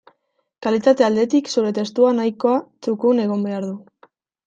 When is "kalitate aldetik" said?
0.65-1.53